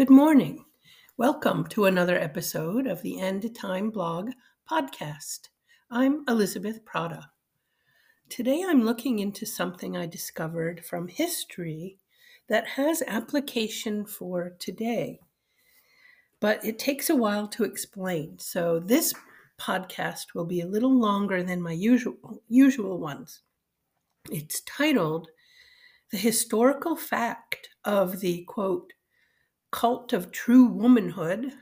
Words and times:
Good 0.00 0.08
morning. 0.08 0.64
Welcome 1.18 1.66
to 1.66 1.84
another 1.84 2.18
episode 2.18 2.86
of 2.86 3.02
the 3.02 3.20
End 3.20 3.54
Time 3.54 3.90
Blog 3.90 4.30
podcast. 4.66 5.50
I'm 5.90 6.24
Elizabeth 6.26 6.82
Prata. 6.86 7.28
Today 8.30 8.64
I'm 8.66 8.82
looking 8.82 9.18
into 9.18 9.44
something 9.44 9.98
I 9.98 10.06
discovered 10.06 10.86
from 10.86 11.06
history 11.06 11.98
that 12.48 12.66
has 12.66 13.02
application 13.06 14.06
for 14.06 14.56
today, 14.58 15.20
but 16.40 16.64
it 16.64 16.78
takes 16.78 17.10
a 17.10 17.16
while 17.16 17.46
to 17.48 17.64
explain. 17.64 18.38
So 18.38 18.80
this 18.80 19.12
podcast 19.60 20.28
will 20.34 20.46
be 20.46 20.62
a 20.62 20.66
little 20.66 20.98
longer 20.98 21.42
than 21.42 21.60
my 21.60 21.72
usual 21.72 22.40
usual 22.48 22.98
ones. 22.98 23.42
It's 24.30 24.62
titled 24.62 25.28
The 26.10 26.16
Historical 26.16 26.96
Fact 26.96 27.68
of 27.84 28.20
the 28.20 28.44
quote 28.44 28.94
cult 29.70 30.12
of 30.12 30.32
true 30.32 30.64
womanhood, 30.64 31.52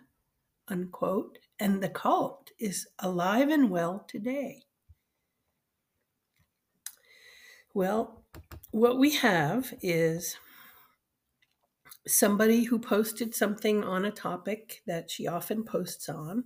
unquote, 0.69 1.39
and 1.59 1.83
the 1.83 1.89
cult 1.89 2.51
is 2.59 2.87
alive 2.99 3.49
and 3.49 3.71
well 3.71 4.05
today. 4.09 4.62
Well, 7.75 8.25
what 8.71 8.99
we 8.99 9.16
have 9.16 9.75
is 9.83 10.37
somebody 12.07 12.65
who 12.65 12.79
posted 12.79 13.35
something 13.35 13.85
on 13.85 14.05
a 14.05 14.11
topic 14.11 14.83
that 14.87 15.11
she 15.11 15.27
often 15.27 15.65
posts 15.65 16.09
on 16.09 16.45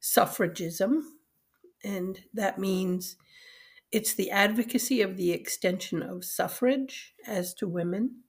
suffragism, 0.00 1.02
and 1.82 2.20
that 2.32 2.58
means 2.58 3.16
it's 3.90 4.14
the 4.14 4.30
advocacy 4.30 5.02
of 5.02 5.16
the 5.16 5.32
extension 5.32 6.02
of 6.02 6.24
suffrage 6.24 7.14
as 7.26 7.54
to 7.54 7.68
women 7.68 8.23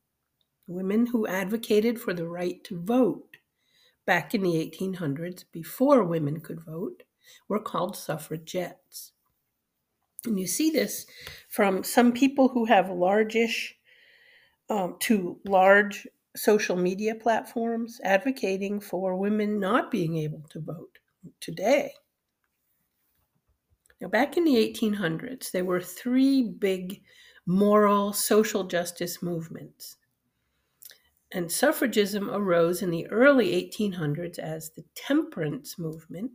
women 0.68 1.08
who 1.08 1.28
advocated 1.28 2.00
for 2.00 2.14
the 2.14 2.28
right 2.28 2.64
to 2.64 2.80
vote 2.80 3.38
back 4.06 4.34
in 4.34 4.44
the 4.44 4.54
1800s, 4.54 5.46
before 5.52 6.04
women 6.04 6.40
could 6.40 6.62
vote, 6.62 7.04
were 7.48 7.60
called 7.60 7.98
suffragettes. 7.98 9.14
And 10.26 10.40
you 10.40 10.48
see 10.48 10.70
this 10.70 11.06
from 11.50 11.84
some 11.84 12.12
people 12.12 12.50
who 12.50 12.66
have 12.66 12.90
largish 12.90 13.76
um, 14.70 14.96
to 15.02 15.40
large 15.46 16.08
social 16.36 16.76
media 16.76 17.16
platforms 17.16 18.00
advocating 18.04 18.80
for 18.80 19.16
women 19.16 19.60
not 19.60 19.92
being 19.92 20.18
able 20.18 20.44
to 20.50 20.60
vote 20.60 21.00
today. 21.40 21.94
Now, 24.02 24.10
back 24.10 24.38
in 24.38 24.44
the 24.44 24.56
1800s, 24.56 25.52
there 25.52 25.66
were 25.66 25.82
three 25.82 26.44
big 26.44 27.02
moral 27.46 28.12
social 28.12 28.64
justice 28.66 29.22
movements 29.22 29.98
and 31.32 31.52
suffragism 31.52 32.30
arose 32.30 32.82
in 32.82 32.92
the 32.92 33.08
early 33.08 33.52
1800s 33.52 34.40
as 34.40 34.72
the 34.72 34.86
temperance 34.96 35.78
movement 35.78 36.32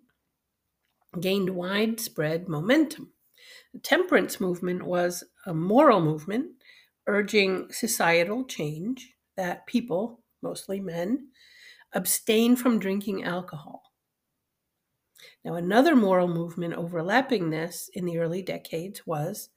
gained 1.20 1.50
widespread 1.50 2.48
momentum. 2.48 3.12
The 3.72 3.80
temperance 3.80 4.40
movement 4.40 4.82
was 4.82 5.24
a 5.46 5.54
moral 5.54 6.00
movement 6.00 6.52
urging 7.06 7.72
societal 7.72 8.44
change 8.44 9.14
that 9.36 9.66
people, 9.66 10.20
mostly 10.42 10.80
men, 10.80 11.28
abstain 11.92 12.54
from 12.56 12.78
drinking 12.78 13.24
alcohol. 13.24 13.82
Now, 15.44 15.54
another 15.54 15.96
moral 15.96 16.28
movement 16.28 16.74
overlapping 16.74 17.50
this 17.50 17.90
in 17.94 18.04
the 18.04 18.18
early 18.18 18.42
decades 18.42 19.06
was 19.06 19.48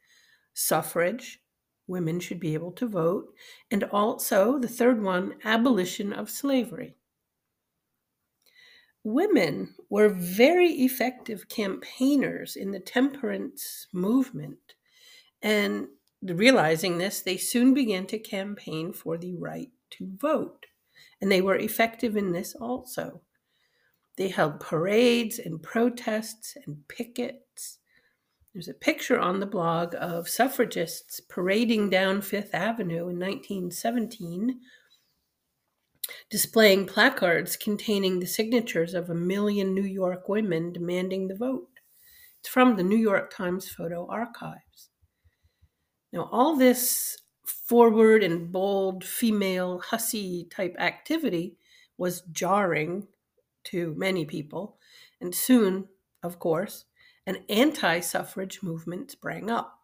suffrage 0.53 1.42
women 1.88 2.20
should 2.20 2.39
be 2.39 2.53
able 2.53 2.72
to 2.72 2.88
vote, 2.88 3.34
and 3.72 3.84
also 3.85 4.57
the 4.57 4.68
third 4.68 5.02
one, 5.02 5.35
abolition 5.44 6.13
of 6.13 6.30
slavery. 6.30 6.96
Women 9.03 9.75
were 9.90 10.09
very 10.09 10.72
effective 10.72 11.50
campaigners 11.50 12.56
in 12.56 12.72
the 12.72 12.80
temperance 12.80 13.88
movement, 13.91 14.75
and 15.41 15.88
realizing 16.22 16.97
this, 16.97 17.22
they 17.22 17.35
soon 17.35 17.74
began 17.74 18.06
to 18.07 18.18
campaign 18.18 18.94
for 18.94 19.18
the 19.18 19.36
right 19.36 19.72
to 19.91 20.09
vote, 20.16 20.68
and 21.19 21.30
they 21.30 21.41
were 21.41 21.57
effective 21.57 22.16
in 22.16 22.31
this 22.31 22.56
also. 22.56 23.22
They 24.16 24.30
held 24.30 24.59
parades 24.59 25.40
and 25.40 25.62
protests 25.62 26.56
and 26.66 26.88
pickets 26.88 27.43
there's 28.53 28.68
a 28.68 28.74
picture 28.74 29.19
on 29.19 29.40
the 29.40 29.47
blog 29.47 29.96
of 30.00 30.30
suffragists 30.30 31.19
parading 31.19 31.90
down 31.90 32.22
Fifth 32.22 32.53
Avenue 32.53 33.09
in 33.09 33.19
1917, 33.19 34.59
displaying 36.30 36.86
placards 36.86 37.58
containing 37.58 38.19
the 38.19 38.28
signatures 38.28 38.94
of 38.94 39.09
a 39.09 39.16
million 39.16 39.74
New 39.74 39.81
York 39.84 40.30
women 40.30 40.72
demanding 40.72 41.28
the 41.28 41.36
vote. 41.36 41.80
It's 42.40 42.50
from 42.50 42.75
the 42.75 42.84
New 42.84 42.97
York 42.97 43.34
Times 43.34 43.69
photo 43.69 44.06
archives. 44.08 44.90
Now, 46.12 46.30
all 46.31 46.56
this 46.56 47.18
forward 47.44 48.24
and 48.24 48.52
bold 48.52 49.03
female 49.03 49.80
hussy 49.80 50.47
type 50.52 50.75
activity 50.78 51.58
was 51.97 52.22
jarring 52.31 53.08
to 53.63 53.96
many 53.97 54.25
people, 54.25 54.78
and 55.19 55.34
soon, 55.34 55.88
of 56.22 56.38
course, 56.38 56.86
an 57.25 57.38
anti 57.50 58.00
suffrage 58.00 58.61
movement 58.61 59.11
sprang 59.11 59.50
up. 59.50 59.79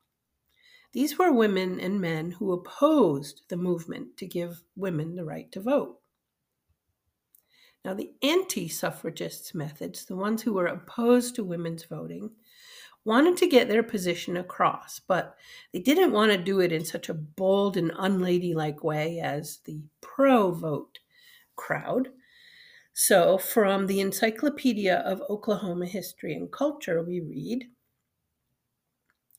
These 0.92 1.18
were 1.18 1.32
women 1.32 1.80
and 1.80 2.02
men 2.02 2.32
who 2.32 2.52
opposed 2.52 3.44
the 3.50 3.58
movement 3.58 4.18
to 4.18 4.26
give 4.26 4.64
women 4.76 5.16
the 5.16 5.26
right 5.26 5.52
to 5.52 5.62
vote. 5.62 6.00
Now, 7.86 7.94
the 7.94 8.12
anti 8.22 8.68
suffragists' 8.68 9.54
methods, 9.54 10.06
the 10.06 10.16
ones 10.16 10.42
who 10.42 10.54
were 10.54 10.66
opposed 10.66 11.36
to 11.36 11.44
women's 11.44 11.86
voting, 11.86 12.32
wanted 13.06 13.38
to 13.38 13.48
get 13.48 13.70
their 13.70 13.84
position 13.84 14.36
across, 14.36 15.00
but 15.00 15.36
they 15.72 15.80
didn't 15.80 16.12
want 16.12 16.32
to 16.32 16.38
do 16.38 16.60
it 16.60 16.72
in 16.72 16.84
such 16.84 17.08
a 17.08 17.14
bold 17.14 17.78
and 17.78 17.92
unladylike 17.98 18.84
way 18.84 19.20
as 19.20 19.60
the 19.66 19.82
pro 20.02 20.52
vote 20.52 21.00
crowd. 21.56 22.10
So, 23.02 23.38
from 23.38 23.88
the 23.88 24.02
Encyclopedia 24.02 24.94
of 24.94 25.24
Oklahoma 25.30 25.86
History 25.86 26.34
and 26.34 26.52
Culture, 26.52 27.02
we 27.02 27.22
read 27.22 27.70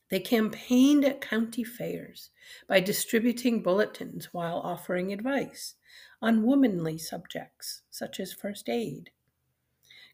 They 0.09 0.19
campaigned 0.19 1.05
at 1.05 1.21
county 1.21 1.63
fairs 1.63 2.31
by 2.67 2.79
distributing 2.79 3.61
bulletins 3.61 4.33
while 4.33 4.57
offering 4.57 5.13
advice 5.13 5.75
on 6.23 6.41
womanly 6.41 6.97
subjects 6.97 7.83
such 7.91 8.19
as 8.19 8.33
first 8.33 8.67
aid. 8.67 9.11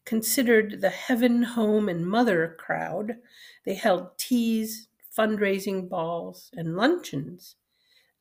Considered 0.04 0.82
the 0.82 0.90
heaven, 0.90 1.42
home, 1.42 1.88
and 1.88 2.06
mother 2.06 2.54
crowd, 2.58 3.16
they 3.64 3.74
held 3.74 4.18
teas, 4.18 4.88
fundraising 5.10 5.88
balls, 5.88 6.50
and 6.52 6.76
luncheons 6.76 7.56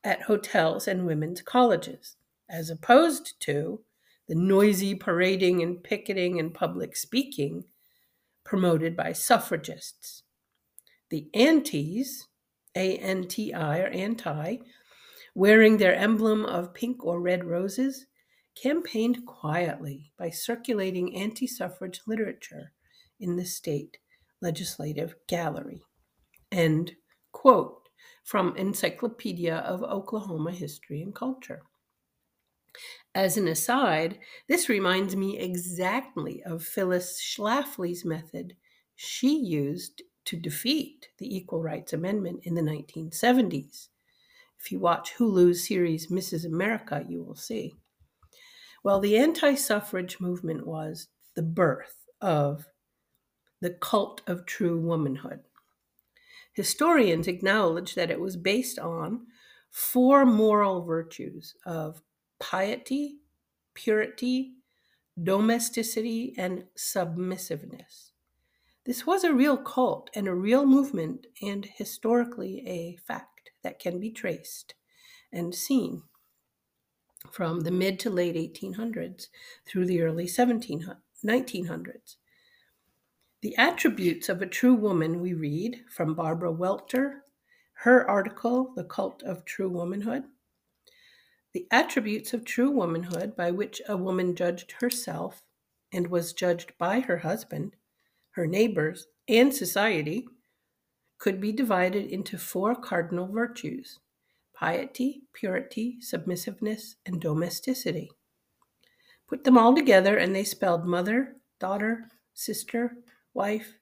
at 0.06 0.22
hotels 0.22 0.88
and 0.88 1.06
women's 1.06 1.42
colleges, 1.42 2.16
as 2.48 2.70
opposed 2.70 3.38
to 3.42 3.82
the 4.28 4.36
noisy 4.36 4.94
parading 4.96 5.62
and 5.62 5.84
picketing 5.84 6.40
and 6.40 6.54
public 6.54 6.96
speaking 6.96 7.64
promoted 8.44 8.96
by 8.96 9.14
suffragists. 9.14 10.24
The 11.10 11.30
antis, 11.34 12.28
A 12.76 12.98
N 12.98 13.28
T 13.28 13.54
I 13.54 13.80
or 13.80 13.88
anti, 13.88 14.58
wearing 15.36 15.78
their 15.78 15.96
emblem 15.96 16.46
of 16.46 16.74
pink 16.74 17.06
or 17.06 17.22
red 17.22 17.46
roses, 17.46 18.06
campaigned 18.62 19.26
quietly 19.26 20.12
by 20.18 20.30
circulating 20.30 21.16
anti 21.16 21.48
suffrage 21.48 22.02
literature 22.08 22.72
in 23.20 23.36
the 23.36 23.46
state 23.46 23.98
legislative 24.42 25.16
gallery. 25.28 25.82
End 26.52 26.96
quote 27.32 27.88
from 28.24 28.56
Encyclopedia 28.58 29.56
of 29.58 29.84
Oklahoma 29.84 30.52
History 30.52 31.02
and 31.02 31.16
Culture. 31.16 31.62
As 33.16 33.38
an 33.38 33.48
aside, 33.48 34.20
this 34.48 34.70
reminds 34.70 35.16
me 35.16 35.38
exactly 35.38 36.44
of 36.44 36.64
Phyllis 36.64 37.22
Schlafly's 37.22 38.06
method 38.06 38.56
she 38.96 39.36
used 39.38 40.04
to 40.26 40.38
defeat 40.38 41.10
the 41.18 41.36
Equal 41.36 41.62
Rights 41.62 41.94
Amendment 41.94 42.42
in 42.44 42.56
the 42.56 42.62
1970s. 42.62 43.88
If 44.60 44.72
you 44.72 44.80
watch 44.80 45.14
Hulu's 45.18 45.66
series 45.68 46.08
Mrs. 46.08 46.46
America, 46.46 47.06
you 47.08 47.24
will 47.24 47.36
see. 47.36 47.76
Well, 48.84 49.00
the 49.00 49.18
anti 49.18 49.56
suffrage 49.56 50.20
movement 50.20 50.66
was 50.66 51.08
the 51.36 51.44
birth 51.44 52.06
of 52.22 52.66
the 53.62 53.72
cult 53.72 54.22
of 54.28 54.46
true 54.46 54.80
womanhood. 54.80 55.42
Historians 56.54 57.28
acknowledge 57.28 57.96
that 57.96 58.12
it 58.12 58.20
was 58.20 58.36
based 58.36 58.80
on 58.80 59.28
four 59.70 60.26
moral 60.26 60.82
virtues 60.84 61.56
of 61.66 62.02
piety, 62.40 63.20
purity, 63.74 64.54
domesticity, 65.22 66.34
and 66.38 66.66
submissiveness. 66.76 68.14
This 68.86 69.06
was 69.06 69.24
a 69.24 69.34
real 69.34 69.58
cult 69.58 70.10
and 70.16 70.28
a 70.28 70.36
real 70.36 70.66
movement, 70.66 71.28
and 71.42 71.66
historically 71.66 72.68
a 72.68 72.98
fact 72.98 73.52
that 73.64 73.80
can 73.80 74.00
be 74.00 74.12
traced 74.12 74.76
and 75.34 75.56
seen. 75.56 76.04
from 77.32 77.62
the 77.62 77.72
mid 77.72 78.00
to 78.02 78.10
late 78.10 78.36
1800s 78.36 79.28
through 79.66 79.86
the 79.86 80.02
early 80.02 80.28
1900s. 81.26 82.18
The 83.42 83.58
attributes 83.58 84.30
of 84.30 84.42
a 84.42 84.48
true 84.48 84.76
woman 84.76 85.22
we 85.22 85.34
read 85.34 85.84
from 85.90 86.16
Barbara 86.16 86.52
Welter, 86.52 87.24
her 87.74 88.10
article, 88.10 88.74
The 88.76 88.84
Cult 88.86 89.24
of 89.24 89.46
True 89.46 89.70
Womanhood. 89.70 90.26
The 91.58 91.66
attributes 91.72 92.36
of 92.36 92.46
true 92.46 92.70
womanhood 92.70 93.36
by 93.36 93.50
which 93.50 93.82
a 93.90 93.98
woman 93.98 94.36
judged 94.36 94.74
herself 94.74 95.44
and 95.92 96.06
was 96.06 96.32
judged 96.32 96.78
by 96.78 97.00
her 97.00 97.18
husband, 97.18 97.76
her 98.34 98.46
neighbors, 98.46 99.08
and 99.28 99.52
society 99.52 100.28
could 101.18 101.42
be 101.42 101.52
divided 101.52 102.12
into 102.12 102.38
four 102.38 102.76
cardinal 102.76 103.26
virtues 103.26 103.98
piety, 104.54 105.24
purity, 105.34 106.00
submissiveness, 106.00 106.98
and 107.08 107.20
domesticity. 107.20 108.12
Put 109.28 109.44
them 109.44 109.58
all 109.58 109.74
together, 109.74 110.16
and 110.16 110.36
they 110.36 110.44
spelled 110.44 110.86
mother, 110.86 111.38
daughter, 111.60 112.12
sister, 112.36 112.98
wife, 113.34 113.80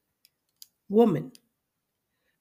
woman. 0.87 1.33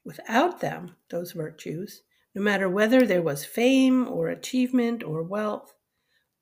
Without 0.05 0.61
them, 0.61 0.95
those 1.11 1.33
virtues, 1.33 2.05
no 2.35 2.43
matter 2.43 2.69
whether 2.69 3.07
there 3.07 3.23
was 3.23 3.45
fame 3.45 4.09
or 4.09 4.29
achievement 4.29 5.05
or 5.05 5.23
wealth, 5.23 5.75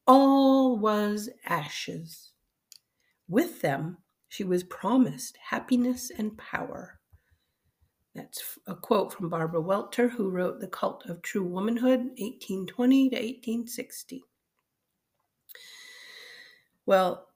all 0.06 0.78
was 0.78 1.28
ashes. 1.44 2.32
With 3.28 3.60
them, 3.60 3.98
she 4.28 4.44
was 4.44 4.64
promised 4.64 5.36
happiness 5.50 6.10
and 6.16 6.36
power. 6.38 6.98
That's 8.14 8.58
a 8.66 8.74
quote 8.74 9.12
from 9.12 9.28
Barbara 9.28 9.60
Welter, 9.60 10.08
who 10.08 10.28
wrote 10.28 10.60
The 10.60 10.68
Cult 10.68 11.04
of 11.06 11.22
True 11.22 11.44
Womanhood, 11.44 12.00
1820 12.18 13.10
to 13.10 13.16
1860. 13.16 14.24
Well, 16.84 17.28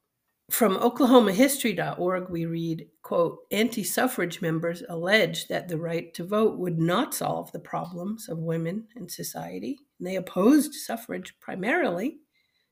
from 0.51 0.77
oklahomahistory.org, 0.77 2.29
we 2.31 2.47
read, 2.47 2.89
quote, 3.03 3.41
anti-suffrage 3.51 4.41
members 4.41 4.83
allege 4.89 5.49
that 5.49 5.69
the 5.69 5.79
right 5.79 6.15
to 6.15 6.25
vote 6.25 6.59
would 6.59 6.79
not 6.79 7.15
solve 7.15 7.51
the 7.53 7.59
problems 7.59 8.29
of 8.29 8.39
women 8.39 8.87
in 8.97 9.09
society. 9.09 9.79
And 9.99 10.07
they 10.07 10.17
opposed 10.17 10.75
suffrage 10.75 11.35
primarily 11.41 12.19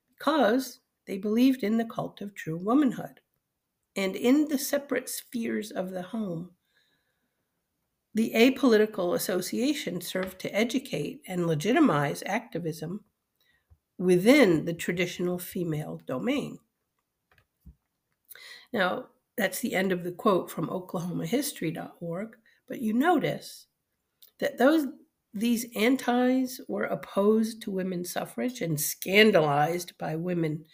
because 0.08 0.80
they 1.06 1.18
believed 1.18 1.62
in 1.62 1.76
the 1.76 1.84
cult 1.84 2.20
of 2.20 2.34
true 2.34 2.56
womanhood 2.56 3.20
and 3.96 4.14
in 4.14 4.48
the 4.48 4.58
separate 4.58 5.08
spheres 5.08 5.70
of 5.70 5.90
the 5.90 6.02
home 6.02 6.50
the 8.14 8.32
apolitical 8.36 9.14
association 9.14 10.00
served 10.00 10.38
to 10.38 10.54
educate 10.54 11.20
and 11.26 11.46
legitimize 11.48 12.22
activism 12.26 13.04
within 13.98 14.64
the 14.64 14.72
traditional 14.72 15.38
female 15.38 16.00
domain. 16.06 16.58
Now, 18.74 19.06
that's 19.36 19.60
the 19.60 19.72
end 19.72 19.92
of 19.92 20.02
the 20.02 20.10
quote 20.10 20.50
from 20.50 20.66
oklahomahistory.org, 20.66 22.36
but 22.66 22.80
you 22.80 22.92
notice 22.92 23.68
that 24.40 24.58
those 24.58 24.86
these 25.32 25.66
antis 25.76 26.60
were 26.68 26.84
opposed 26.84 27.62
to 27.62 27.70
women's 27.70 28.12
suffrage 28.12 28.60
and 28.60 28.80
scandalized 28.80 29.96
by 29.96 30.16
women 30.16 30.64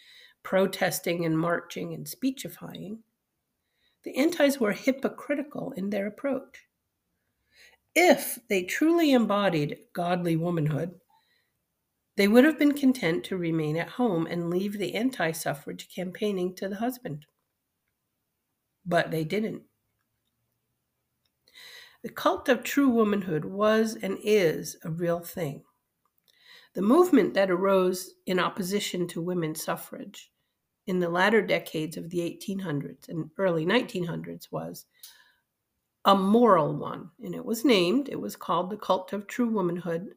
protesting 0.41 1.25
and 1.25 1.37
marching 1.37 1.93
and 1.93 2.07
speechifying. 2.07 2.99
The 4.03 4.15
antis 4.17 4.59
were 4.59 4.71
hypocritical 4.71 5.71
in 5.77 5.91
their 5.91 6.07
approach. 6.07 6.65
If 7.93 8.39
they 8.49 8.63
truly 8.63 9.11
embodied 9.11 9.77
godly 9.93 10.35
womanhood, 10.37 10.99
they 12.17 12.27
would 12.27 12.45
have 12.45 12.57
been 12.57 12.73
content 12.73 13.23
to 13.25 13.37
remain 13.37 13.77
at 13.77 13.89
home 13.89 14.25
and 14.25 14.49
leave 14.49 14.79
the 14.79 14.95
anti 14.95 15.31
suffrage 15.31 15.87
campaigning 15.93 16.55
to 16.55 16.67
the 16.67 16.77
husband. 16.77 17.25
But 18.85 19.11
they 19.11 19.23
didn't. 19.23 19.63
The 22.03 22.09
cult 22.09 22.49
of 22.49 22.63
true 22.63 22.89
womanhood 22.89 23.45
was 23.45 23.95
and 23.95 24.17
is 24.23 24.77
a 24.83 24.89
real 24.89 25.19
thing. 25.19 25.63
The 26.73 26.81
movement 26.81 27.33
that 27.35 27.51
arose 27.51 28.13
in 28.25 28.39
opposition 28.39 29.07
to 29.09 29.21
women's 29.21 29.63
suffrage 29.63 30.31
in 30.87 30.99
the 30.99 31.09
latter 31.09 31.41
decades 31.41 31.97
of 31.97 32.09
the 32.09 32.19
1800s 32.19 33.07
and 33.07 33.29
early 33.37 33.65
1900s 33.65 34.51
was 34.51 34.85
a 36.05 36.15
moral 36.15 36.75
one, 36.75 37.11
and 37.23 37.35
it 37.35 37.45
was 37.45 37.63
named, 37.63 38.09
it 38.09 38.19
was 38.19 38.35
called 38.35 38.69
the 38.71 38.77
Cult 38.77 39.13
of 39.13 39.27
True 39.27 39.49
Womanhood, 39.49 40.15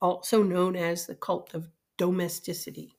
also 0.00 0.42
known 0.42 0.76
as 0.76 1.06
the 1.06 1.16
Cult 1.16 1.54
of 1.54 1.68
Domesticity. 1.96 2.95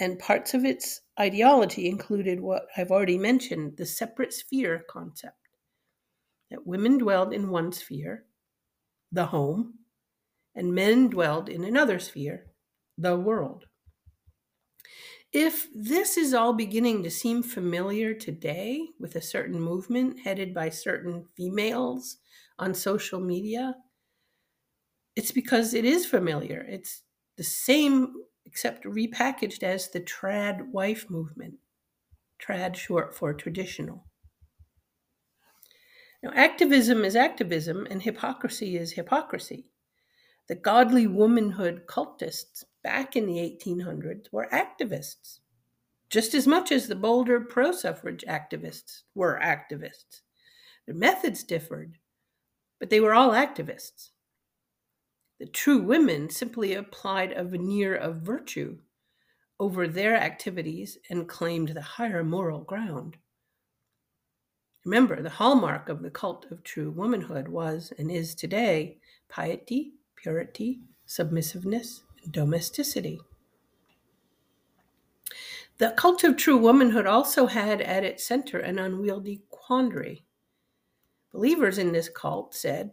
And 0.00 0.18
parts 0.18 0.54
of 0.54 0.64
its 0.64 1.00
ideology 1.20 1.88
included 1.88 2.40
what 2.40 2.66
I've 2.76 2.90
already 2.90 3.18
mentioned 3.18 3.76
the 3.76 3.86
separate 3.86 4.32
sphere 4.32 4.84
concept 4.88 5.36
that 6.50 6.66
women 6.66 6.98
dwelled 6.98 7.32
in 7.32 7.50
one 7.50 7.72
sphere, 7.72 8.24
the 9.10 9.26
home, 9.26 9.74
and 10.54 10.74
men 10.74 11.08
dwelled 11.08 11.48
in 11.48 11.64
another 11.64 11.98
sphere, 11.98 12.46
the 12.98 13.16
world. 13.16 13.66
If 15.32 15.68
this 15.74 16.18
is 16.18 16.34
all 16.34 16.52
beginning 16.52 17.02
to 17.04 17.10
seem 17.10 17.42
familiar 17.42 18.12
today 18.12 18.88
with 18.98 19.16
a 19.16 19.22
certain 19.22 19.58
movement 19.58 20.20
headed 20.20 20.52
by 20.52 20.68
certain 20.68 21.26
females 21.34 22.18
on 22.58 22.74
social 22.74 23.18
media, 23.18 23.76
it's 25.16 25.32
because 25.32 25.72
it 25.72 25.86
is 25.86 26.04
familiar. 26.04 26.66
It's 26.68 27.02
the 27.38 27.44
same, 27.44 28.12
except 28.46 28.84
repackaged 28.84 29.62
as 29.62 29.88
the 29.88 30.00
trad 30.00 30.70
wife 30.70 31.08
movement. 31.08 31.54
Trad 32.40 32.76
short 32.76 33.14
for 33.14 33.32
traditional. 33.32 34.04
Now, 36.22 36.30
activism 36.34 37.04
is 37.04 37.16
activism, 37.16 37.86
and 37.90 38.02
hypocrisy 38.02 38.76
is 38.76 38.92
hypocrisy. 38.92 39.66
The 40.48 40.54
godly 40.54 41.06
womanhood 41.06 41.86
cultists 41.86 42.64
back 42.82 43.16
in 43.16 43.26
the 43.26 43.38
1800s 43.38 44.26
were 44.32 44.48
activists, 44.52 45.40
just 46.10 46.34
as 46.34 46.46
much 46.46 46.70
as 46.70 46.86
the 46.86 46.94
bolder 46.94 47.40
pro 47.40 47.72
suffrage 47.72 48.24
activists 48.28 49.02
were 49.14 49.40
activists. 49.42 50.20
Their 50.86 50.94
methods 50.94 51.42
differed, 51.44 51.98
but 52.78 52.90
they 52.90 53.00
were 53.00 53.14
all 53.14 53.30
activists. 53.30 54.10
The 55.38 55.46
true 55.46 55.82
women 55.82 56.30
simply 56.30 56.74
applied 56.74 57.32
a 57.32 57.44
veneer 57.44 57.94
of 57.94 58.22
virtue 58.22 58.78
over 59.58 59.86
their 59.86 60.16
activities 60.16 60.98
and 61.10 61.28
claimed 61.28 61.68
the 61.68 61.82
higher 61.82 62.24
moral 62.24 62.60
ground. 62.60 63.16
Remember, 64.84 65.22
the 65.22 65.30
hallmark 65.30 65.88
of 65.88 66.02
the 66.02 66.10
cult 66.10 66.50
of 66.50 66.64
true 66.64 66.90
womanhood 66.90 67.48
was 67.48 67.92
and 67.98 68.10
is 68.10 68.34
today 68.34 68.98
piety, 69.28 69.92
purity, 70.16 70.80
submissiveness, 71.06 72.02
and 72.24 72.32
domesticity. 72.32 73.20
The 75.78 75.90
cult 75.96 76.24
of 76.24 76.36
true 76.36 76.58
womanhood 76.58 77.06
also 77.06 77.46
had 77.46 77.80
at 77.80 78.04
its 78.04 78.26
center 78.26 78.58
an 78.58 78.78
unwieldy 78.78 79.42
quandary. 79.50 80.24
Believers 81.32 81.78
in 81.78 81.92
this 81.92 82.08
cult 82.08 82.54
said, 82.54 82.92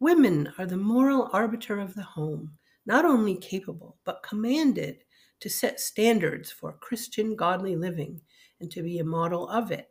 Women 0.00 0.52
are 0.58 0.66
the 0.66 0.76
moral 0.76 1.28
arbiter 1.32 1.80
of 1.80 1.94
the 1.94 2.02
home, 2.02 2.52
not 2.86 3.04
only 3.04 3.36
capable, 3.36 3.96
but 4.04 4.22
commanded 4.22 5.02
to 5.40 5.48
set 5.48 5.80
standards 5.80 6.50
for 6.50 6.72
Christian 6.72 7.36
godly 7.36 7.76
living 7.76 8.20
and 8.60 8.70
to 8.70 8.82
be 8.82 8.98
a 8.98 9.04
model 9.04 9.48
of 9.48 9.70
it. 9.70 9.90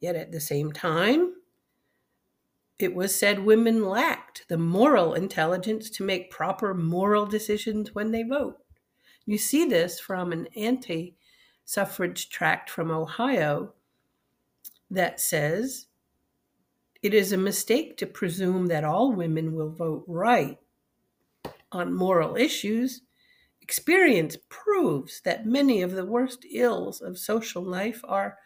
Yet 0.00 0.16
at 0.16 0.32
the 0.32 0.40
same 0.40 0.72
time, 0.72 1.34
it 2.78 2.94
was 2.94 3.14
said 3.14 3.40
women 3.40 3.84
lacked 3.84 4.44
the 4.48 4.58
moral 4.58 5.14
intelligence 5.14 5.90
to 5.90 6.04
make 6.04 6.30
proper 6.30 6.72
moral 6.74 7.26
decisions 7.26 7.94
when 7.94 8.12
they 8.12 8.22
vote. 8.22 8.58
You 9.26 9.38
see 9.38 9.64
this 9.64 9.98
from 9.98 10.32
an 10.32 10.46
anti 10.56 11.16
suffrage 11.64 12.30
tract 12.30 12.70
from 12.70 12.90
Ohio 12.90 13.74
that 14.90 15.20
says 15.20 15.87
it 17.02 17.14
is 17.14 17.32
a 17.32 17.36
mistake 17.36 17.96
to 17.98 18.06
presume 18.06 18.66
that 18.66 18.84
all 18.84 19.12
women 19.12 19.54
will 19.54 19.70
vote 19.70 20.04
right 20.06 20.58
on 21.70 21.92
moral 21.92 22.36
issues. 22.36 23.02
Experience 23.60 24.36
proves 24.48 25.20
that 25.22 25.46
many 25.46 25.82
of 25.82 25.92
the 25.92 26.04
worst 26.04 26.44
ills 26.50 27.00
of 27.00 27.18
social 27.18 27.62
life 27.62 28.00
are 28.04 28.38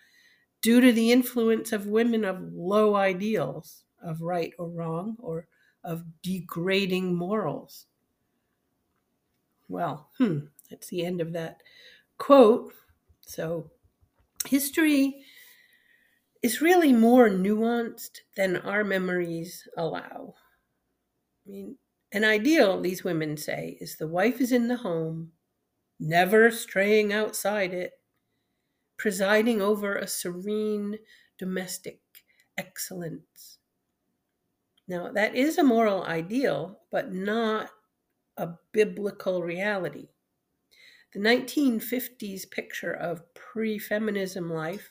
due 0.61 0.81
to 0.81 0.93
the 0.93 1.11
influence 1.13 1.73
of 1.73 1.87
women 1.87 2.25
of 2.25 2.53
low 2.53 2.95
ideals 2.95 3.85
of 4.03 4.21
right 4.21 4.53
or 4.59 4.69
wrong 4.69 5.17
or 5.19 5.47
of 5.85 6.05
degrading 6.23 7.15
morals. 7.15 7.87
Well, 9.69 10.11
hmm, 10.19 10.41
that's 10.69 10.89
the 10.89 11.05
end 11.05 11.21
of 11.21 11.33
that 11.33 11.63
quote. 12.19 12.75
So, 13.21 13.71
history 14.47 15.25
is 16.43 16.61
really 16.61 16.93
more 16.93 17.29
nuanced 17.29 18.21
than 18.37 18.57
our 18.57 18.83
memories 18.83 19.69
allow. 19.77 20.35
I 21.47 21.51
mean, 21.51 21.77
an 22.13 22.25
ideal, 22.25 22.81
these 22.81 23.05
women 23.05 23.37
say, 23.37 23.79
is 23.81 23.97
the 23.97 24.09
wife 24.09 24.41
is 24.41 24.53
in 24.53 24.69
the 24.69 24.77
home, 24.77 25.33
never 25.99 26.51
straying 26.51 27.13
outside 27.13 27.73
it, 27.73 27.93
presiding 28.99 29.63
over 29.63 29.97
a 29.97 30.07
serene 30.07 30.99
domestic 31.39 32.01
excellence. 32.59 33.59
Now, 34.89 35.11
that 35.13 35.35
is 35.35 35.59
a 35.59 35.65
moral 35.65 36.03
ideal, 36.03 36.81
but 36.91 37.13
not 37.13 37.71
a 38.37 38.51
biblical 38.73 39.43
reality. 39.43 40.09
The 41.15 41.21
1950s 41.21 42.51
picture 42.51 42.93
of 42.93 43.33
pre 43.35 43.79
feminism 43.79 44.53
life 44.53 44.91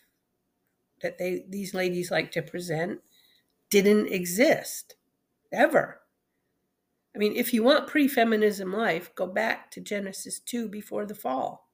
that 1.02 1.18
they, 1.18 1.46
these 1.50 1.74
ladies 1.74 2.12
like 2.12 2.32
to 2.32 2.42
present 2.42 3.02
didn't 3.70 4.08
exist 4.08 4.96
ever. 5.52 6.02
I 7.16 7.18
mean, 7.18 7.36
if 7.36 7.54
you 7.54 7.64
want 7.64 7.88
pre 7.88 8.08
feminism 8.08 8.72
life, 8.72 9.14
go 9.16 9.28
back 9.28 9.72
to 9.72 9.82
Genesis 9.82 10.40
2 10.40 10.70
before 10.70 11.06
the 11.06 11.16
fall. 11.16 11.70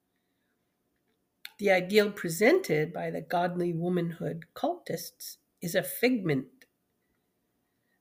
The 1.60 1.72
ideal 1.72 2.12
presented 2.12 2.93
by 2.93 3.10
the 3.10 3.22
godly 3.22 3.74
womanhood 3.74 4.46
cultists 4.55 5.38
is 5.62 5.75
a 5.75 5.84
figment. 5.84 6.48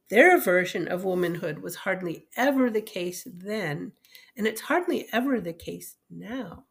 Their 0.08 0.38
version 0.38 0.86
of 0.88 1.04
womanhood 1.04 1.60
was 1.60 1.76
hardly 1.76 2.26
ever 2.36 2.70
the 2.70 2.82
case 2.82 3.26
then, 3.26 3.92
and 4.36 4.46
it's 4.46 4.60
hardly 4.62 5.08
ever 5.12 5.40
the 5.40 5.52
case 5.52 5.96
now. 6.10 6.64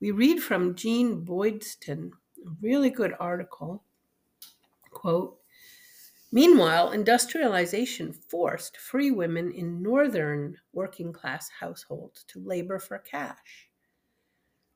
We 0.00 0.12
read 0.12 0.42
from 0.42 0.76
Jeanne 0.76 1.26
Boydston, 1.26 2.12
really 2.60 2.90
good 2.90 3.14
article, 3.18 3.82
quote, 4.90 5.40
Meanwhile, 6.32 6.92
industrialization 6.92 8.12
forced 8.12 8.76
free 8.76 9.10
women 9.10 9.50
in 9.50 9.82
northern 9.82 10.56
working 10.72 11.12
class 11.12 11.50
households 11.58 12.22
to 12.28 12.38
labor 12.38 12.78
for 12.78 12.98
cash. 12.98 13.68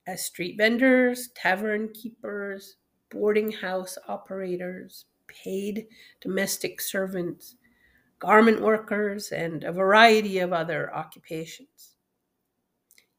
As 0.06 0.24
street 0.24 0.56
vendors, 0.58 1.28
tavern 1.36 1.90
keepers, 1.92 2.76
boarding 3.08 3.52
house 3.52 3.96
operators, 4.08 5.04
paid 5.28 5.86
domestic 6.20 6.80
servants, 6.80 7.54
garment 8.18 8.60
workers, 8.60 9.30
and 9.30 9.62
a 9.62 9.72
variety 9.72 10.40
of 10.40 10.52
other 10.52 10.92
occupations. 10.92 11.94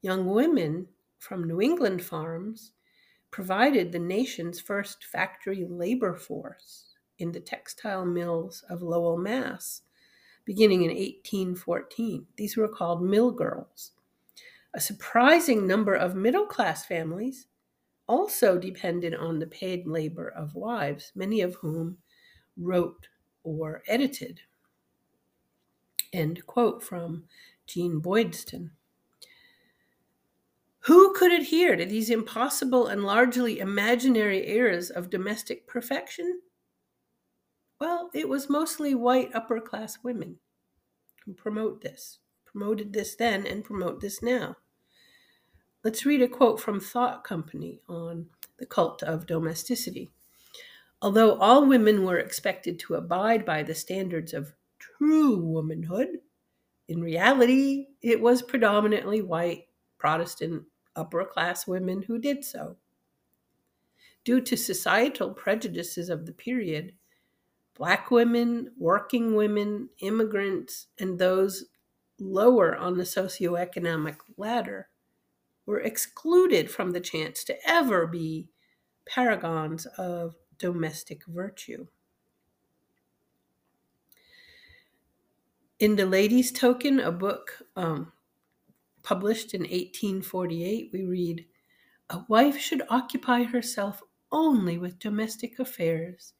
Young 0.02 0.26
women 0.26 0.86
from 1.18 1.44
New 1.48 1.62
England 1.62 2.04
farms 2.04 2.72
provided 3.36 3.92
the 3.92 3.98
nation's 3.98 4.58
first 4.58 5.04
factory 5.04 5.66
labor 5.68 6.14
force 6.14 6.94
in 7.18 7.32
the 7.32 7.38
textile 7.38 8.06
mills 8.06 8.64
of 8.70 8.80
Lowell, 8.80 9.18
Mass, 9.18 9.82
beginning 10.46 10.84
in 10.84 10.88
1814. 10.88 12.26
These 12.38 12.56
were 12.56 12.66
called 12.66 13.02
mill 13.02 13.30
girls. 13.30 13.90
A 14.72 14.80
surprising 14.80 15.66
number 15.66 15.94
of 15.94 16.14
middle 16.14 16.46
class 16.46 16.86
families 16.86 17.48
also 18.08 18.56
depended 18.56 19.14
on 19.14 19.38
the 19.38 19.46
paid 19.46 19.86
labor 19.86 20.30
of 20.30 20.54
wives, 20.54 21.12
many 21.14 21.42
of 21.42 21.56
whom 21.56 21.98
wrote 22.56 23.08
or 23.44 23.82
edited. 23.86 24.40
End 26.10 26.46
quote 26.46 26.82
from 26.82 27.24
Jeanne 27.66 28.00
Boydston. 28.00 28.70
Who 30.86 31.12
could 31.14 31.32
adhere 31.32 31.74
to 31.74 31.84
these 31.84 32.10
impossible 32.10 32.86
and 32.86 33.02
largely 33.02 33.58
imaginary 33.58 34.48
eras 34.48 34.88
of 34.88 35.10
domestic 35.10 35.66
perfection? 35.66 36.42
Well, 37.80 38.08
it 38.14 38.28
was 38.28 38.48
mostly 38.48 38.94
white 38.94 39.34
upper 39.34 39.60
class 39.60 39.98
women 40.04 40.38
who 41.24 41.34
promote 41.34 41.80
this, 41.80 42.20
promoted 42.44 42.92
this 42.92 43.16
then 43.16 43.44
and 43.48 43.64
promote 43.64 44.00
this 44.00 44.22
now. 44.22 44.58
Let's 45.82 46.06
read 46.06 46.22
a 46.22 46.28
quote 46.28 46.60
from 46.60 46.78
Thought 46.78 47.24
Company 47.24 47.80
on 47.88 48.26
the 48.60 48.66
cult 48.66 49.02
of 49.02 49.26
domesticity. 49.26 50.12
Although 51.02 51.36
all 51.38 51.66
women 51.66 52.04
were 52.04 52.18
expected 52.18 52.78
to 52.80 52.94
abide 52.94 53.44
by 53.44 53.64
the 53.64 53.74
standards 53.74 54.32
of 54.32 54.54
true 54.78 55.36
womanhood, 55.36 56.20
in 56.86 57.00
reality, 57.00 57.88
it 58.02 58.20
was 58.20 58.40
predominantly 58.40 59.20
white, 59.20 59.64
Protestant, 59.98 60.62
upper 60.96 61.24
class 61.24 61.66
women 61.66 62.02
who 62.02 62.18
did 62.18 62.44
so. 62.44 62.76
Due 64.24 64.40
to 64.40 64.56
societal 64.56 65.30
prejudices 65.30 66.08
of 66.08 66.26
the 66.26 66.32
period, 66.32 66.92
Black 67.76 68.10
women, 68.10 68.72
working 68.78 69.34
women, 69.34 69.90
immigrants, 69.98 70.86
and 70.98 71.18
those 71.18 71.66
lower 72.18 72.74
on 72.74 72.96
the 72.96 73.04
socioeconomic 73.04 74.16
ladder 74.38 74.88
were 75.66 75.80
excluded 75.80 76.70
from 76.70 76.92
the 76.92 77.00
chance 77.00 77.44
to 77.44 77.56
ever 77.68 78.06
be 78.06 78.48
paragons 79.04 79.84
of 79.98 80.36
domestic 80.58 81.26
virtue. 81.26 81.86
In 85.78 85.96
The 85.96 86.06
Lady's 86.06 86.50
Token, 86.50 86.98
a 87.00 87.12
book 87.12 87.58
um, 87.76 88.10
published 89.06 89.54
in 89.54 89.60
1848, 89.60 90.90
we 90.92 91.04
read 91.04 91.46
A 92.10 92.24
wife 92.26 92.58
should 92.58 92.82
occupy 92.90 93.44
herself 93.44 94.02
only 94.32 94.78
with 94.78 94.98
domestic 94.98 95.60
affairs. 95.60 96.32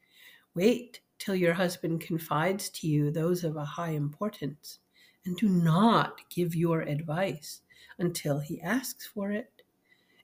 Wait 0.53 0.99
till 1.17 1.33
your 1.33 1.53
husband 1.53 2.01
confides 2.01 2.67
to 2.71 2.85
you 2.85 3.09
those 3.09 3.45
of 3.45 3.55
a 3.55 3.63
high 3.63 3.91
importance, 3.91 4.79
and 5.23 5.37
do 5.37 5.47
not 5.47 6.19
give 6.29 6.55
your 6.55 6.81
advice 6.81 7.61
until 7.99 8.37
he 8.37 8.59
asks 8.61 9.07
for 9.07 9.31
it. 9.31 9.61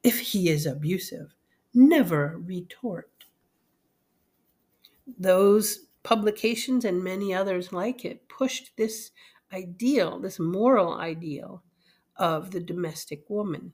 If 0.04 0.20
he 0.20 0.50
is 0.50 0.66
abusive, 0.66 1.34
never 1.74 2.42
retort. 2.46 3.24
Those 5.18 5.86
publications 6.04 6.84
and 6.84 7.02
many 7.02 7.34
others 7.34 7.72
like 7.72 8.04
it 8.04 8.28
pushed 8.28 8.76
this 8.76 9.12
ideal, 9.54 10.20
this 10.20 10.40
moral 10.40 10.96
ideal 10.96 11.64
of 12.24 12.51
the 12.51 12.60
domestic 12.62 13.30
woman. 13.30 13.74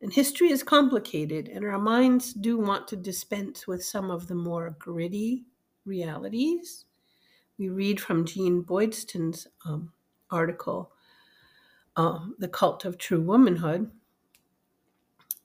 And 0.00 0.10
history 0.10 0.50
is 0.50 0.62
complicated, 0.62 1.46
and 1.46 1.62
our 1.62 1.78
minds 1.78 2.32
do 2.32 2.58
want 2.58 2.88
to 2.88 2.96
dispense 2.96 3.66
with 3.66 3.84
some 3.84 4.10
of 4.10 4.28
the 4.28 4.34
more 4.34 4.74
gritty 4.78 5.44
realities. 5.84 6.86
We 7.58 7.68
read 7.68 8.00
from 8.00 8.24
Jeanne 8.24 8.62
Boydston's 8.62 9.46
um, 9.66 9.92
article, 10.30 10.90
um, 11.96 12.34
The 12.38 12.48
Cult 12.48 12.86
of 12.86 12.96
True 12.96 13.20
Womanhood. 13.20 13.90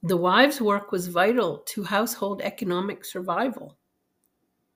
The 0.04 0.16
wives' 0.16 0.62
work 0.62 0.94
was 0.94 1.08
vital 1.08 1.58
to 1.68 1.84
household 1.84 2.42
economic 2.42 3.04
survival. 3.04 3.78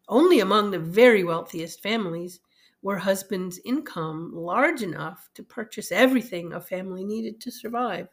Only 0.10 0.42
among 0.42 0.72
the 0.72 0.80
very 0.80 1.24
wealthiest 1.24 1.82
families 1.82 2.42
were 2.82 2.98
husbands' 2.98 3.60
income 3.64 4.32
large 4.34 4.82
enough 4.82 5.30
to 5.36 5.44
purchase 5.44 5.92
everything 5.92 6.54
a 6.54 6.62
family 6.62 7.04
needed 7.04 7.40
to 7.42 7.52
survive. 7.52 8.08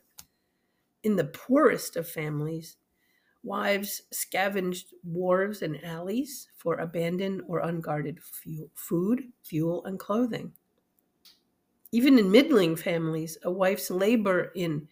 In 1.05 1.17
the 1.17 1.25
poorest 1.25 1.97
of 1.97 2.09
families, 2.09 2.77
wives 3.43 4.03
scavenged 4.13 4.93
wharves 5.05 5.63
and 5.63 5.83
alleys 5.85 6.49
for 6.57 6.77
abandoned 6.77 7.43
or 7.47 7.61
unguarded 7.61 8.23
fuel, 8.23 8.71
food, 8.75 9.23
fuel, 9.43 9.85
and 9.87 9.99
clothing. 9.99 10.53
Even 11.93 12.19
in 12.19 12.31
middling 12.31 12.77
families, 12.77 13.39
a 13.45 13.51
wife's 13.51 13.91
labor 13.91 14.53
in 14.55 14.87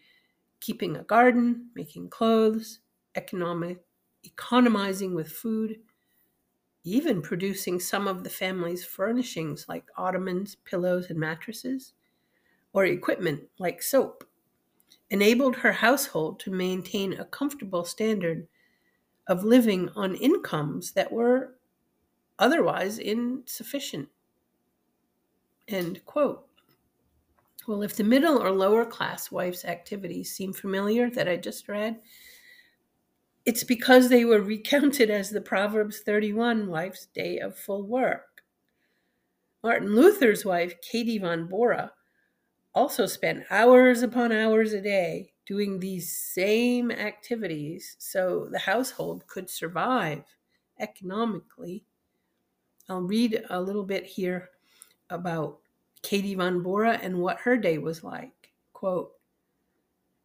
keeping 0.60 0.96
a 0.96 1.02
garden, 1.02 1.68
making 1.74 2.08
clothes, 2.08 2.78
economic, 3.14 3.82
economizing 4.24 5.14
with 5.14 5.30
food, 5.30 5.78
even 6.86 7.20
producing 7.20 7.80
some 7.80 8.06
of 8.06 8.22
the 8.22 8.30
family's 8.30 8.84
furnishings 8.84 9.66
like 9.68 9.84
ottomans, 9.96 10.54
pillows, 10.64 11.10
and 11.10 11.18
mattresses, 11.18 11.94
or 12.72 12.84
equipment 12.84 13.42
like 13.58 13.82
soap 13.82 14.22
enabled 15.10 15.56
her 15.56 15.72
household 15.72 16.38
to 16.40 16.50
maintain 16.50 17.12
a 17.14 17.24
comfortable 17.24 17.84
standard 17.84 18.46
of 19.26 19.44
living 19.44 19.88
on 19.96 20.14
incomes 20.14 20.92
that 20.92 21.10
were 21.10 21.56
otherwise 22.38 22.98
insufficient. 22.98 24.08
End 25.68 26.04
quote. 26.04 26.46
Well, 27.66 27.82
if 27.82 27.96
the 27.96 28.04
middle 28.04 28.40
or 28.40 28.52
lower 28.52 28.84
class 28.84 29.32
wife's 29.32 29.64
activities 29.64 30.30
seem 30.30 30.52
familiar 30.52 31.10
that 31.10 31.28
I 31.28 31.36
just 31.36 31.68
read, 31.68 31.98
it's 33.46 33.62
because 33.62 34.08
they 34.08 34.24
were 34.24 34.42
recounted 34.42 35.08
as 35.08 35.30
the 35.30 35.40
Proverbs 35.40 36.00
31 36.00 36.66
wife's 36.66 37.06
day 37.06 37.38
of 37.38 37.56
full 37.56 37.84
work. 37.86 38.42
Martin 39.62 39.94
Luther's 39.94 40.44
wife, 40.44 40.74
Katie 40.82 41.18
von 41.18 41.46
Bora, 41.46 41.92
also 42.74 43.06
spent 43.06 43.44
hours 43.50 44.02
upon 44.02 44.32
hours 44.32 44.72
a 44.72 44.80
day 44.80 45.32
doing 45.46 45.78
these 45.78 46.12
same 46.12 46.90
activities 46.90 47.94
so 47.98 48.48
the 48.50 48.58
household 48.58 49.24
could 49.28 49.48
survive 49.48 50.24
economically. 50.80 51.84
I'll 52.88 53.00
read 53.00 53.44
a 53.50 53.60
little 53.60 53.84
bit 53.84 54.04
here 54.04 54.50
about 55.10 55.58
Katie 56.02 56.34
von 56.34 56.62
Bora 56.62 56.98
and 57.00 57.18
what 57.18 57.38
her 57.38 57.56
day 57.56 57.78
was 57.78 58.02
like. 58.02 58.52
Quote 58.72 59.12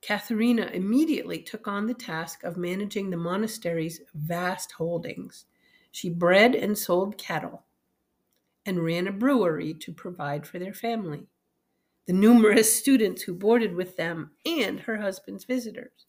Katharina 0.01 0.65
immediately 0.73 1.39
took 1.39 1.67
on 1.67 1.85
the 1.85 1.93
task 1.93 2.43
of 2.43 2.57
managing 2.57 3.09
the 3.09 3.17
monastery's 3.17 4.01
vast 4.15 4.71
holdings. 4.71 5.45
She 5.91 6.09
bred 6.09 6.55
and 6.55 6.77
sold 6.77 7.17
cattle 7.17 7.63
and 8.65 8.83
ran 8.83 9.07
a 9.07 9.11
brewery 9.11 9.73
to 9.75 9.91
provide 9.91 10.45
for 10.45 10.59
their 10.59 10.73
family, 10.73 11.27
the 12.07 12.13
numerous 12.13 12.75
students 12.75 13.21
who 13.21 13.33
boarded 13.33 13.75
with 13.75 13.95
them, 13.97 14.31
and 14.45 14.79
her 14.81 14.97
husband's 14.97 15.45
visitors. 15.45 16.05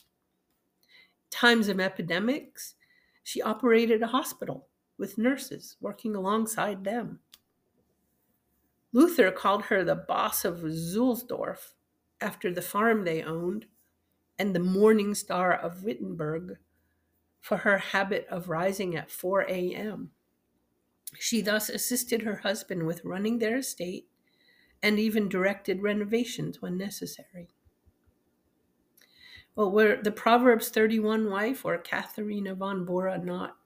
Times 1.31 1.69
of 1.69 1.81
epidemics, 1.81 2.75
she 3.23 3.43
operated 3.43 4.03
a 4.03 4.07
hospital 4.07 4.69
with 4.99 5.19
nurses 5.19 5.77
working 5.81 6.15
alongside 6.15 6.85
them. 6.85 7.21
Luther 8.93 9.31
called 9.31 9.65
her 9.65 9.85
the 9.85 9.95
boss 9.95 10.45
of 10.45 10.59
Zulsdorf 10.59 11.73
after 12.21 12.53
the 12.53 12.63
farm 12.63 13.05
they 13.05 13.23
owned, 13.23 13.67
and 14.39 14.55
the 14.55 14.61
morning 14.61 15.15
star 15.15 15.53
of 15.53 15.85
Wittenberg 15.85 16.59
for 17.41 17.59
her 17.59 17.79
habit 17.79 18.27
of 18.31 18.49
rising 18.49 18.97
at 18.97 19.11
4 19.11 19.43
a.m. 19.49 20.11
She 21.19 21.43
thus 21.43 21.69
assisted 21.69 22.23
her 22.23 22.37
husband 22.37 22.87
with 22.87 23.05
running 23.05 23.39
their 23.39 23.59
estate 23.59 24.09
and 24.83 24.99
even 24.99 25.29
directed 25.29 25.83
renovations 25.83 26.63
when 26.63 26.77
necessary. 26.77 27.49
Well, 29.55 29.71
were 29.71 30.01
the 30.03 30.13
Proverbs 30.13 30.71
31 30.71 31.31
wife 31.31 31.65
or 31.65 31.77
Katharina 31.79 32.55
von 32.55 32.85
Bora 32.85 33.19
not 33.19 33.57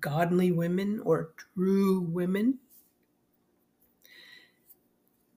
godly 0.00 0.52
women 0.52 1.00
or 1.04 1.32
true 1.54 2.00
women? 2.00 2.58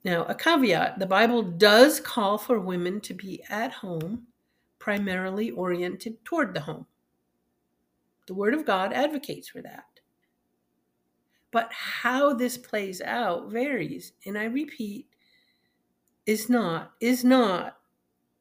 Now, 0.05 0.25
a 0.25 0.35
caveat 0.35 0.99
the 0.99 1.05
Bible 1.05 1.41
does 1.41 1.99
call 1.99 2.37
for 2.37 2.59
women 2.59 3.01
to 3.01 3.13
be 3.13 3.41
at 3.49 3.71
home, 3.71 4.27
primarily 4.83 5.49
oriented 5.49 6.13
toward 6.25 6.53
the 6.53 6.59
home. 6.59 6.85
The 8.27 8.33
Word 8.33 8.53
of 8.53 8.65
God 8.65 8.91
advocates 8.91 9.47
for 9.47 9.61
that. 9.61 10.01
But 11.51 11.71
how 11.71 12.33
this 12.33 12.57
plays 12.57 12.99
out 12.99 13.49
varies, 13.49 14.11
and 14.25 14.37
I 14.37 14.43
repeat, 14.43 15.07
is 16.25 16.49
not 16.49 16.91
is 16.99 17.23
not 17.23 17.77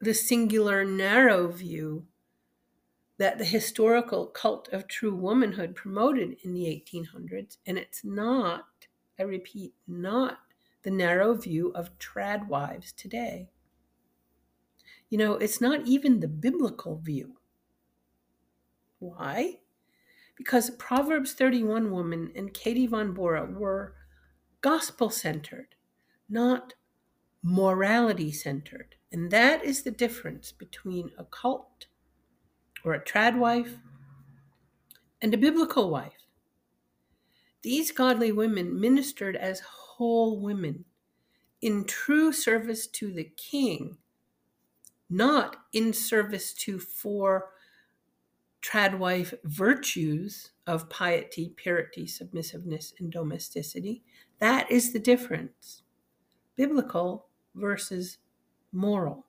the 0.01 0.13
singular 0.13 0.83
narrow 0.83 1.47
view 1.47 2.07
that 3.17 3.37
the 3.37 3.45
historical 3.45 4.27
cult 4.27 4.67
of 4.73 4.85
true 4.89 5.15
womanhood 5.15 5.75
promoted 5.75 6.35
in 6.43 6.53
the 6.53 6.65
1800s, 6.65 7.55
and 7.65 7.77
it's 7.77 8.03
not, 8.03 8.65
I 9.17 9.23
repeat, 9.23 9.75
not 9.87 10.39
the 10.81 10.91
narrow 10.91 11.35
view 11.35 11.71
of 11.73 11.97
trad 11.99 12.49
wives 12.49 12.91
today. 12.91 13.52
You 15.13 15.19
know, 15.19 15.33
it's 15.33 15.61
not 15.61 15.85
even 15.85 16.21
the 16.21 16.27
biblical 16.27 16.97
view. 16.97 17.35
Why? 18.97 19.59
Because 20.35 20.71
Proverbs 20.71 21.33
31 21.33 21.91
woman 21.91 22.31
and 22.35 22.51
Katie 22.51 22.87
von 22.87 23.13
Bora 23.13 23.45
were 23.45 23.93
gospel 24.61 25.11
centered, 25.11 25.75
not 26.27 26.73
morality 27.43 28.31
centered. 28.31 28.95
And 29.11 29.29
that 29.29 29.63
is 29.63 29.83
the 29.83 29.91
difference 29.91 30.51
between 30.51 31.11
a 31.15 31.25
cult 31.25 31.85
or 32.83 32.95
a 32.95 32.99
trad 32.99 33.37
wife 33.37 33.77
and 35.21 35.31
a 35.31 35.37
biblical 35.37 35.91
wife. 35.91 36.25
These 37.61 37.91
godly 37.91 38.31
women 38.31 38.81
ministered 38.81 39.35
as 39.35 39.59
whole 39.59 40.39
women 40.39 40.85
in 41.61 41.85
true 41.85 42.33
service 42.33 42.87
to 42.87 43.13
the 43.13 43.25
king, 43.37 43.99
not 45.09 45.57
in 45.73 45.93
service 45.93 46.53
to 46.53 46.79
four 46.79 47.49
tradwife 48.61 49.33
virtues 49.43 50.51
of 50.67 50.89
piety, 50.89 51.53
purity, 51.55 52.07
submissiveness, 52.07 52.93
and 52.99 53.11
domesticity. 53.11 54.03
That 54.39 54.71
is 54.71 54.93
the 54.93 54.99
difference 54.99 55.83
biblical 56.55 57.27
versus 57.55 58.19
moral. 58.71 59.25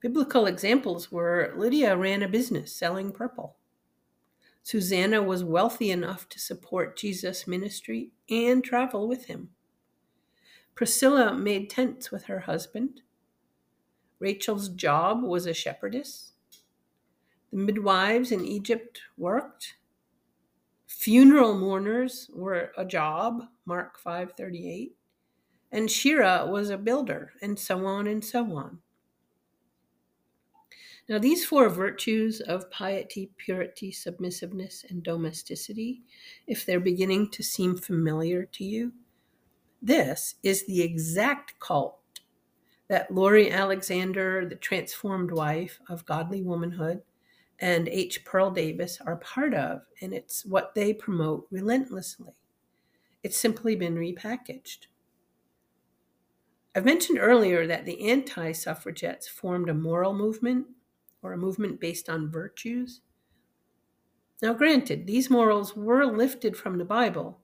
Biblical 0.00 0.46
examples 0.46 1.12
were 1.12 1.52
Lydia 1.56 1.96
ran 1.96 2.22
a 2.22 2.28
business 2.28 2.74
selling 2.74 3.12
purple. 3.12 3.56
Susanna 4.64 5.22
was 5.22 5.44
wealthy 5.44 5.90
enough 5.90 6.28
to 6.28 6.38
support 6.38 6.96
Jesus' 6.96 7.46
ministry 7.46 8.12
and 8.30 8.64
travel 8.64 9.08
with 9.08 9.26
him. 9.26 9.50
Priscilla 10.74 11.34
made 11.34 11.68
tents 11.68 12.10
with 12.10 12.24
her 12.24 12.40
husband. 12.40 13.02
Rachel's 14.22 14.68
job 14.68 15.24
was 15.24 15.46
a 15.46 15.52
shepherdess. 15.52 16.34
The 17.50 17.56
midwives 17.56 18.30
in 18.30 18.44
Egypt 18.44 19.00
worked. 19.16 19.74
Funeral 20.86 21.58
mourners 21.58 22.30
were 22.32 22.70
a 22.78 22.84
job, 22.84 23.48
Mark 23.64 23.98
5:38. 23.98 24.94
And 25.72 25.88
Sheerah 25.88 26.48
was 26.48 26.70
a 26.70 26.78
builder, 26.78 27.32
and 27.42 27.58
so 27.58 27.84
on 27.84 28.06
and 28.06 28.24
so 28.24 28.54
on. 28.54 28.80
Now, 31.08 31.18
these 31.18 31.44
four 31.44 31.68
virtues 31.68 32.40
of 32.40 32.70
piety, 32.70 33.32
purity, 33.38 33.90
submissiveness, 33.90 34.84
and 34.88 35.02
domesticity, 35.02 36.04
if 36.46 36.64
they're 36.64 36.78
beginning 36.78 37.30
to 37.30 37.42
seem 37.42 37.76
familiar 37.76 38.44
to 38.44 38.62
you, 38.62 38.92
this 39.82 40.36
is 40.44 40.64
the 40.64 40.80
exact 40.80 41.58
cult 41.58 42.01
that 42.92 43.10
Lori 43.10 43.50
Alexander, 43.50 44.44
the 44.46 44.54
transformed 44.54 45.30
wife 45.30 45.80
of 45.88 46.04
godly 46.04 46.42
womanhood, 46.42 47.00
and 47.58 47.88
H. 47.88 48.22
Pearl 48.22 48.50
Davis 48.50 48.98
are 49.06 49.16
part 49.16 49.54
of, 49.54 49.80
and 50.02 50.12
it's 50.12 50.44
what 50.44 50.74
they 50.74 50.92
promote 50.92 51.46
relentlessly. 51.50 52.34
It's 53.22 53.38
simply 53.38 53.76
been 53.76 53.94
repackaged. 53.94 54.88
I've 56.74 56.84
mentioned 56.84 57.18
earlier 57.18 57.66
that 57.66 57.86
the 57.86 58.10
anti 58.10 58.52
suffragettes 58.52 59.26
formed 59.26 59.70
a 59.70 59.74
moral 59.74 60.12
movement 60.12 60.66
or 61.22 61.32
a 61.32 61.38
movement 61.38 61.80
based 61.80 62.10
on 62.10 62.30
virtues. 62.30 63.00
Now, 64.42 64.52
granted, 64.52 65.06
these 65.06 65.30
morals 65.30 65.74
were 65.74 66.04
lifted 66.04 66.58
from 66.58 66.76
the 66.76 66.84
Bible, 66.84 67.40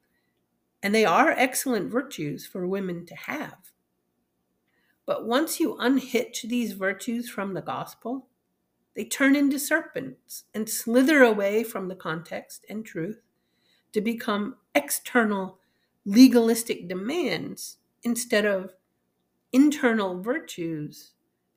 and 0.82 0.94
they 0.94 1.06
are 1.06 1.30
excellent 1.30 1.90
virtues 1.90 2.46
for 2.46 2.66
women 2.66 3.06
to 3.06 3.14
have. 3.14 3.72
But 5.09 5.25
once 5.25 5.59
you 5.59 5.75
unhitch 5.79 6.42
these 6.42 6.75
virtues 6.75 7.31
from 7.31 7.55
the 7.55 7.62
gospel, 7.62 8.29
they 8.94 9.07
turn 9.07 9.35
into 9.35 9.59
serpents 9.59 10.44
and 10.53 10.68
slither 10.68 11.23
away 11.23 11.64
from 11.64 11.88
the 11.88 11.94
context 11.94 12.66
and 12.68 12.85
truth 12.85 13.23
to 13.92 14.03
become 14.03 14.57
external 14.75 15.61
legalistic 16.05 16.88
demands 16.88 17.79
instead 18.03 18.44
of 18.44 18.75
internal 19.51 20.21
virtues 20.21 21.12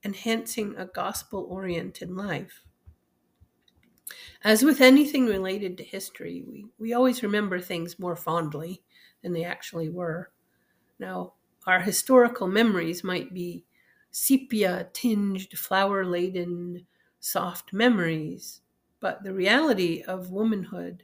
enhancing 0.05 0.73
a 0.77 0.85
gospel 0.85 1.45
oriented 1.49 2.09
life. 2.09 2.63
As 4.45 4.63
with 4.63 4.79
anything 4.79 5.25
related 5.25 5.77
to 5.77 5.83
history, 5.83 6.45
we, 6.47 6.67
we 6.79 6.93
always 6.93 7.21
remember 7.21 7.59
things 7.59 7.99
more 7.99 8.15
fondly 8.15 8.81
than 9.21 9.33
they 9.33 9.43
actually 9.43 9.89
were. 9.89 10.31
Now, 10.99 11.33
our 11.67 11.79
historical 11.79 12.47
memories 12.47 13.03
might 13.03 13.33
be 13.33 13.65
sepia 14.11 14.89
tinged, 14.93 15.57
flower 15.57 16.05
laden, 16.05 16.85
soft 17.19 17.71
memories, 17.71 18.61
but 18.99 19.23
the 19.23 19.33
reality 19.33 20.03
of 20.07 20.31
womanhood 20.31 21.03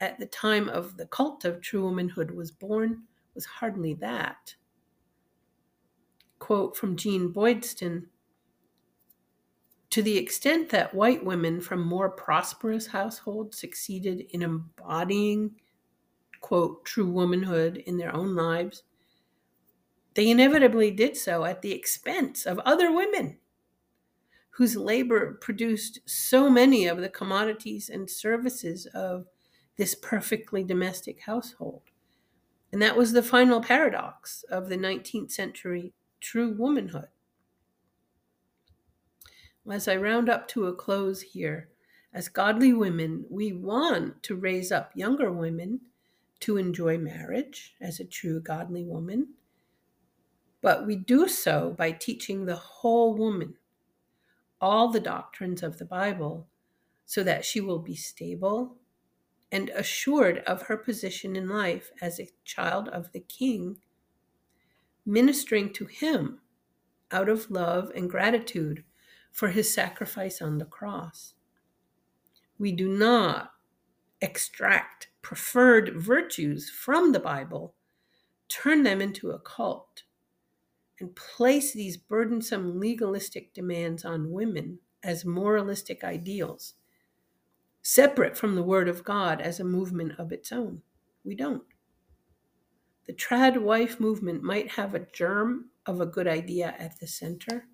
at 0.00 0.18
the 0.18 0.26
time 0.26 0.68
of 0.68 0.96
the 0.96 1.06
cult 1.06 1.44
of 1.44 1.60
true 1.60 1.82
womanhood 1.82 2.30
was 2.30 2.50
born 2.50 3.02
was 3.34 3.44
hardly 3.44 3.94
that. 3.94 4.54
Quote 6.38 6.76
from 6.76 6.96
Jeanne 6.96 7.32
Boydston 7.32 8.06
to 9.90 10.02
the 10.02 10.16
extent 10.16 10.70
that 10.70 10.94
white 10.94 11.24
women 11.24 11.60
from 11.60 11.84
more 11.84 12.08
prosperous 12.08 12.86
households 12.86 13.58
succeeded 13.58 14.26
in 14.30 14.42
embodying, 14.42 15.50
quote, 16.40 16.84
true 16.84 17.10
womanhood 17.10 17.78
in 17.78 17.98
their 17.98 18.14
own 18.14 18.36
lives, 18.36 18.84
they 20.20 20.28
inevitably 20.28 20.90
did 20.90 21.16
so 21.16 21.46
at 21.46 21.62
the 21.62 21.72
expense 21.72 22.44
of 22.44 22.58
other 22.58 22.92
women 22.92 23.38
whose 24.50 24.76
labor 24.76 25.38
produced 25.40 26.00
so 26.04 26.50
many 26.50 26.86
of 26.86 26.98
the 26.98 27.08
commodities 27.08 27.88
and 27.88 28.10
services 28.10 28.84
of 28.92 29.24
this 29.78 29.94
perfectly 29.94 30.62
domestic 30.62 31.22
household. 31.22 31.84
And 32.70 32.82
that 32.82 32.98
was 32.98 33.12
the 33.12 33.22
final 33.22 33.62
paradox 33.62 34.44
of 34.50 34.68
the 34.68 34.76
19th 34.76 35.30
century 35.30 35.94
true 36.20 36.54
womanhood 36.54 37.08
as 39.70 39.88
I 39.88 39.96
round 39.96 40.28
up 40.28 40.48
to 40.48 40.66
a 40.66 40.74
close 40.74 41.20
here, 41.22 41.68
as 42.12 42.28
godly 42.28 42.72
women, 42.72 43.24
we 43.30 43.52
want 43.52 44.22
to 44.24 44.34
raise 44.34 44.72
up 44.72 44.90
younger 44.94 45.30
women 45.30 45.80
to 46.40 46.56
enjoy 46.56 46.98
marriage 46.98 47.74
as 47.80 48.00
a 48.00 48.04
true 48.04 48.40
godly 48.40 48.84
woman. 48.84 49.34
But 50.62 50.86
we 50.86 50.96
do 50.96 51.28
so 51.28 51.74
by 51.76 51.92
teaching 51.92 52.44
the 52.44 52.56
whole 52.56 53.14
woman 53.14 53.54
all 54.60 54.90
the 54.90 55.00
doctrines 55.00 55.62
of 55.62 55.78
the 55.78 55.84
Bible 55.84 56.46
so 57.06 57.22
that 57.22 57.44
she 57.44 57.60
will 57.60 57.78
be 57.78 57.96
stable 57.96 58.76
and 59.50 59.70
assured 59.70 60.38
of 60.46 60.62
her 60.62 60.76
position 60.76 61.34
in 61.34 61.48
life 61.48 61.90
as 62.00 62.20
a 62.20 62.30
child 62.44 62.88
of 62.88 63.10
the 63.12 63.20
King, 63.20 63.78
ministering 65.04 65.72
to 65.72 65.86
him 65.86 66.40
out 67.10 67.28
of 67.28 67.50
love 67.50 67.90
and 67.94 68.10
gratitude 68.10 68.84
for 69.32 69.48
his 69.48 69.72
sacrifice 69.72 70.40
on 70.40 70.58
the 70.58 70.64
cross. 70.64 71.34
We 72.58 72.72
do 72.72 72.88
not 72.88 73.52
extract 74.20 75.08
preferred 75.22 75.94
virtues 75.96 76.68
from 76.70 77.12
the 77.12 77.20
Bible, 77.20 77.74
turn 78.48 78.82
them 78.82 79.00
into 79.00 79.30
a 79.30 79.38
cult, 79.38 80.02
and 81.00 81.16
place 81.16 81.72
these 81.72 81.96
burdensome 81.96 82.78
legalistic 82.78 83.54
demands 83.54 84.04
on 84.04 84.30
women 84.30 84.78
as 85.02 85.24
moralistic 85.24 86.04
ideals, 86.04 86.74
separate 87.82 88.36
from 88.36 88.54
the 88.54 88.62
Word 88.62 88.88
of 88.88 89.02
God 89.02 89.40
as 89.40 89.58
a 89.58 89.64
movement 89.64 90.12
of 90.18 90.30
its 90.30 90.52
own. 90.52 90.82
We 91.24 91.34
don't. 91.34 91.64
The 93.06 93.14
trad 93.14 93.60
wife 93.60 93.98
movement 93.98 94.42
might 94.42 94.72
have 94.72 94.94
a 94.94 95.06
germ 95.12 95.70
of 95.86 96.00
a 96.00 96.06
good 96.06 96.28
idea 96.28 96.74
at 96.78 97.00
the 97.00 97.06
center. 97.06 97.66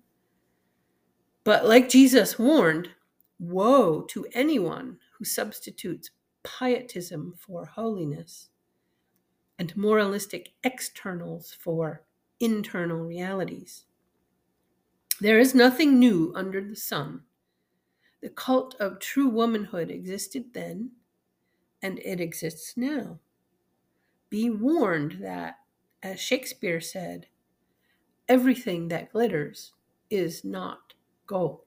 But 1.43 1.67
like 1.67 1.89
Jesus 1.89 2.39
warned, 2.39 2.89
woe 3.39 4.01
to 4.01 4.25
anyone 4.33 4.97
who 5.17 5.25
substitutes 5.25 6.09
pietism 6.43 7.33
for 7.37 7.65
holiness 7.65 8.49
and 9.59 9.75
moralistic 9.75 10.53
externals 10.63 11.55
for 11.59 12.03
internal 12.39 12.97
realities. 12.97 13.85
There 15.19 15.39
is 15.39 15.55
nothing 15.55 15.99
new 15.99 16.31
under 16.35 16.61
the 16.61 16.75
sun. 16.75 17.23
The 18.21 18.29
cult 18.29 18.75
of 18.79 18.99
true 18.99 19.29
womanhood 19.29 19.89
existed 19.89 20.53
then, 20.53 20.91
and 21.81 21.99
it 21.99 22.19
exists 22.19 22.75
now. 22.77 23.19
Be 24.29 24.49
warned 24.49 25.19
that, 25.21 25.59
as 26.03 26.19
Shakespeare 26.19 26.81
said, 26.81 27.27
everything 28.27 28.89
that 28.89 29.11
glitters 29.11 29.73
is 30.09 30.43
not 30.43 30.93
gold. 31.25 31.61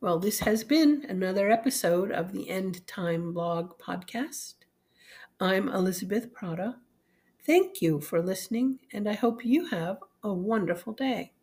Well, 0.00 0.18
this 0.18 0.40
has 0.40 0.64
been 0.64 1.06
another 1.08 1.50
episode 1.50 2.10
of 2.10 2.32
the 2.32 2.50
End 2.50 2.86
Time 2.86 3.32
Blog 3.32 3.78
podcast. 3.78 4.54
I'm 5.40 5.68
Elizabeth 5.68 6.32
Prata. 6.32 6.76
Thank 7.46 7.80
you 7.80 8.00
for 8.00 8.20
listening, 8.20 8.80
and 8.92 9.08
I 9.08 9.12
hope 9.12 9.44
you 9.44 9.66
have 9.66 10.02
a 10.24 10.34
wonderful 10.34 10.94
day. 10.94 11.33